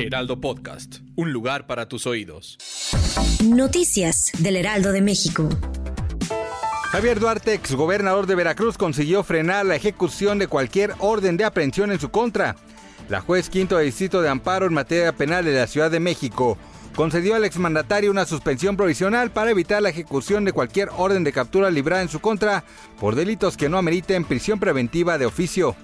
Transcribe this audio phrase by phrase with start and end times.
[0.00, 2.56] Heraldo Podcast, un lugar para tus oídos.
[3.44, 5.48] Noticias del Heraldo de México.
[6.92, 11.98] Javier Duarte, exgobernador de Veracruz, consiguió frenar la ejecución de cualquier orden de aprehensión en
[11.98, 12.54] su contra.
[13.08, 16.56] La juez quinto de distrito de amparo en materia penal de la Ciudad de México
[16.94, 21.70] concedió al exmandatario una suspensión provisional para evitar la ejecución de cualquier orden de captura
[21.70, 22.64] librada en su contra
[23.00, 25.74] por delitos que no ameriten prisión preventiva de oficio.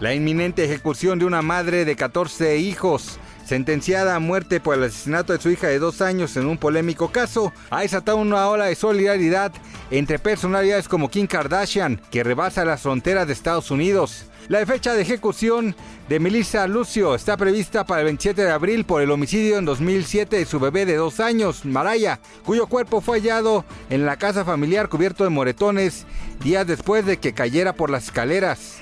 [0.00, 3.18] La inminente ejecución de una madre de 14 hijos
[3.48, 7.10] sentenciada a muerte por el asesinato de su hija de dos años en un polémico
[7.10, 9.52] caso, ha desatado una ola de solidaridad
[9.90, 14.26] entre personalidades como Kim Kardashian, que rebasa las fronteras de Estados Unidos.
[14.48, 15.74] La fecha de ejecución
[16.08, 20.36] de Melissa Lucio está prevista para el 27 de abril por el homicidio en 2007
[20.36, 24.88] de su bebé de dos años, Maraya, cuyo cuerpo fue hallado en la casa familiar
[24.88, 26.06] cubierto de moretones
[26.42, 28.78] días después de que cayera por las escaleras.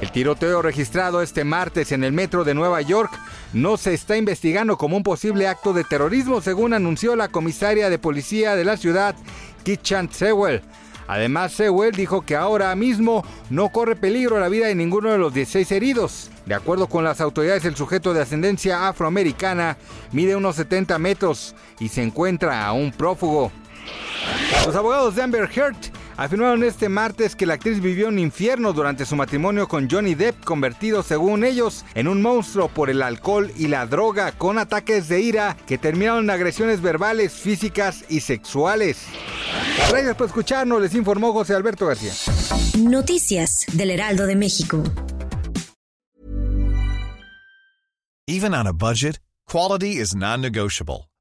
[0.00, 3.10] El tiroteo registrado este martes en el metro de Nueva York
[3.52, 7.98] no se está investigando como un posible acto de terrorismo, según anunció la comisaria de
[7.98, 9.14] policía de la ciudad,
[9.64, 10.62] Kitchan Sewell.
[11.08, 15.32] Además, Sewell dijo que ahora mismo no corre peligro la vida de ninguno de los
[15.32, 16.30] 16 heridos.
[16.44, 19.78] De acuerdo con las autoridades, el sujeto de ascendencia afroamericana
[20.12, 23.50] mide unos 70 metros y se encuentra aún prófugo.
[24.66, 25.76] Los abogados de Amber Heard
[26.18, 30.44] afirmaron este martes que la actriz vivió un infierno durante su matrimonio con Johnny Depp,
[30.44, 35.20] convertido según ellos en un monstruo por el alcohol y la droga, con ataques de
[35.20, 38.98] ira que terminaron en agresiones verbales, físicas y sexuales.
[39.90, 42.12] Gracias por escucharnos, les informó José Alberto García.
[42.78, 44.82] Noticias del Heraldo de México.
[48.26, 51.07] Even on a budget, quality is non-negotiable.